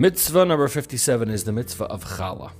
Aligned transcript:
Mitzvah 0.00 0.46
number 0.46 0.66
57 0.66 1.28
is 1.28 1.44
the 1.44 1.52
mitzvah 1.52 1.84
of 1.84 2.02
challah. 2.02 2.52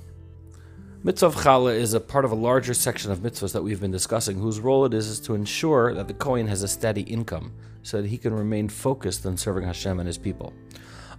Mitzvah 1.03 1.25
of 1.25 1.35
challah 1.37 1.73
is 1.73 1.95
a 1.95 1.99
part 1.99 2.23
of 2.23 2.31
a 2.31 2.35
larger 2.35 2.75
section 2.75 3.11
of 3.11 3.21
mitzvahs 3.21 3.51
that 3.53 3.63
we've 3.63 3.81
been 3.81 3.89
discussing, 3.89 4.37
whose 4.37 4.59
role 4.59 4.85
it 4.85 4.93
is, 4.93 5.07
is 5.07 5.19
to 5.21 5.33
ensure 5.33 5.95
that 5.95 6.07
the 6.07 6.13
Kohen 6.13 6.45
has 6.45 6.61
a 6.61 6.67
steady 6.67 7.01
income 7.01 7.51
so 7.81 7.99
that 7.99 8.07
he 8.07 8.19
can 8.19 8.31
remain 8.31 8.69
focused 8.69 9.25
on 9.25 9.37
serving 9.37 9.63
Hashem 9.63 9.99
and 9.99 10.05
his 10.05 10.19
people. 10.19 10.53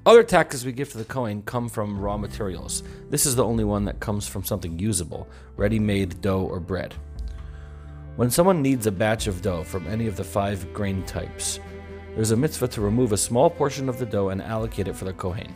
Other 0.07 0.23
taxes 0.23 0.65
we 0.65 0.71
give 0.71 0.93
to 0.93 0.99
the 0.99 1.05
Kohen 1.05 1.43
come 1.43 1.69
from 1.69 1.99
raw 1.99 2.17
materials. 2.17 2.85
This 3.11 3.27
is 3.27 3.35
the 3.35 3.45
only 3.45 3.65
one 3.65 3.85
that 3.87 3.99
comes 3.99 4.29
from 4.29 4.45
something 4.45 4.79
usable, 4.79 5.29
ready 5.57 5.81
made 5.81 6.21
dough 6.21 6.45
or 6.45 6.61
bread. 6.61 6.95
When 8.15 8.31
someone 8.31 8.63
needs 8.63 8.87
a 8.87 8.93
batch 8.93 9.27
of 9.27 9.43
dough 9.43 9.65
from 9.65 9.89
any 9.89 10.07
of 10.07 10.17
the 10.17 10.23
five 10.23 10.73
grain 10.73 11.03
types, 11.03 11.59
there's 12.15 12.31
a 12.31 12.37
mitzvah 12.37 12.69
to 12.69 12.81
remove 12.81 13.11
a 13.11 13.17
small 13.17 13.51
portion 13.51 13.89
of 13.89 13.99
the 13.99 14.07
dough 14.07 14.29
and 14.29 14.41
allocate 14.41 14.87
it 14.87 14.95
for 14.95 15.05
the 15.05 15.13
Kohen. 15.13 15.53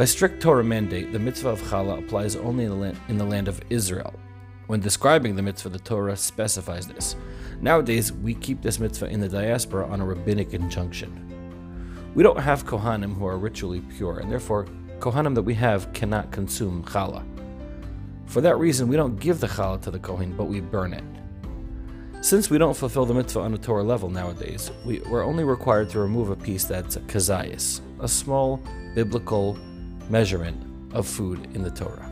By 0.00 0.06
strict 0.06 0.40
Torah 0.40 0.64
mandate, 0.64 1.12
the 1.12 1.18
mitzvah 1.18 1.50
of 1.50 1.60
challah 1.60 1.98
applies 1.98 2.34
only 2.34 2.64
in 2.64 2.70
the, 2.70 2.76
land, 2.76 2.98
in 3.08 3.18
the 3.18 3.24
land 3.26 3.48
of 3.48 3.60
Israel. 3.68 4.14
When 4.66 4.80
describing 4.80 5.36
the 5.36 5.42
mitzvah, 5.42 5.68
the 5.68 5.78
Torah 5.78 6.16
specifies 6.16 6.86
this. 6.86 7.16
Nowadays, 7.60 8.10
we 8.10 8.32
keep 8.32 8.62
this 8.62 8.80
mitzvah 8.80 9.08
in 9.08 9.20
the 9.20 9.28
diaspora 9.28 9.86
on 9.86 10.00
a 10.00 10.06
rabbinic 10.06 10.54
injunction. 10.54 12.10
We 12.14 12.22
don't 12.22 12.40
have 12.40 12.64
Kohanim 12.64 13.14
who 13.14 13.26
are 13.26 13.36
ritually 13.36 13.82
pure, 13.94 14.20
and 14.20 14.32
therefore, 14.32 14.64
Kohanim 15.00 15.34
that 15.34 15.42
we 15.42 15.52
have 15.56 15.92
cannot 15.92 16.32
consume 16.32 16.82
challah. 16.84 17.22
For 18.24 18.40
that 18.40 18.56
reason, 18.56 18.88
we 18.88 18.96
don't 18.96 19.20
give 19.20 19.38
the 19.38 19.48
challah 19.48 19.82
to 19.82 19.90
the 19.90 19.98
Kohen, 19.98 20.34
but 20.34 20.46
we 20.46 20.60
burn 20.60 20.94
it. 20.94 21.04
Since 22.22 22.48
we 22.48 22.56
don't 22.56 22.74
fulfill 22.74 23.04
the 23.04 23.12
mitzvah 23.12 23.40
on 23.40 23.52
a 23.52 23.58
Torah 23.58 23.82
level 23.82 24.08
nowadays, 24.08 24.70
we, 24.86 25.02
are 25.02 25.22
only 25.22 25.44
required 25.44 25.90
to 25.90 26.00
remove 26.00 26.30
a 26.30 26.36
piece 26.36 26.64
that's 26.64 26.96
a 26.96 27.00
kazayas, 27.00 27.82
a 28.00 28.08
small 28.08 28.62
biblical 28.94 29.58
measurement 30.10 30.92
of 30.92 31.06
food 31.06 31.48
in 31.54 31.62
the 31.62 31.70
Torah. 31.70 32.10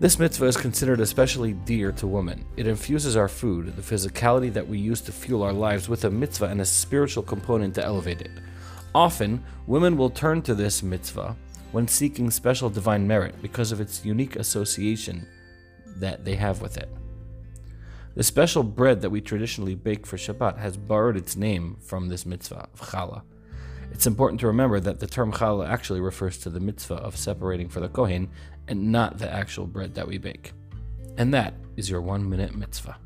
This 0.00 0.18
mitzvah 0.18 0.46
is 0.46 0.56
considered 0.56 1.00
especially 1.00 1.52
dear 1.52 1.90
to 1.92 2.06
women. 2.06 2.44
It 2.56 2.66
infuses 2.68 3.16
our 3.16 3.28
food, 3.28 3.74
the 3.74 3.82
physicality 3.82 4.52
that 4.52 4.66
we 4.66 4.78
use 4.78 5.00
to 5.02 5.12
fuel 5.12 5.42
our 5.42 5.52
lives, 5.52 5.88
with 5.88 6.04
a 6.04 6.10
mitzvah 6.10 6.46
and 6.46 6.60
a 6.60 6.64
spiritual 6.64 7.24
component 7.24 7.74
to 7.74 7.84
elevate 7.84 8.20
it. 8.20 8.30
Often, 8.94 9.44
women 9.66 9.96
will 9.96 10.08
turn 10.08 10.40
to 10.42 10.54
this 10.54 10.82
mitzvah 10.82 11.36
when 11.72 11.88
seeking 11.88 12.30
special 12.30 12.70
divine 12.70 13.06
merit 13.06 13.34
because 13.42 13.72
of 13.72 13.80
its 13.80 14.04
unique 14.04 14.36
association 14.36 15.26
that 15.96 16.24
they 16.24 16.36
have 16.36 16.62
with 16.62 16.76
it. 16.76 16.88
The 18.14 18.22
special 18.22 18.62
bread 18.62 19.02
that 19.02 19.10
we 19.10 19.20
traditionally 19.20 19.74
bake 19.74 20.06
for 20.06 20.16
Shabbat 20.16 20.58
has 20.58 20.76
borrowed 20.76 21.16
its 21.16 21.36
name 21.36 21.76
from 21.80 22.08
this 22.08 22.24
mitzvah 22.24 22.68
of 22.72 22.80
challah. 22.80 23.22
It's 23.98 24.06
important 24.06 24.38
to 24.42 24.46
remember 24.46 24.78
that 24.78 25.00
the 25.00 25.08
term 25.08 25.32
challah 25.32 25.68
actually 25.68 26.00
refers 26.00 26.38
to 26.38 26.50
the 26.50 26.60
mitzvah 26.60 26.94
of 26.94 27.16
separating 27.16 27.68
for 27.68 27.80
the 27.80 27.88
kohen 27.88 28.30
and 28.68 28.92
not 28.92 29.18
the 29.18 29.28
actual 29.28 29.66
bread 29.66 29.96
that 29.96 30.06
we 30.06 30.18
bake. 30.18 30.52
And 31.16 31.34
that 31.34 31.54
is 31.76 31.90
your 31.90 32.00
one 32.00 32.30
minute 32.30 32.54
mitzvah. 32.54 32.96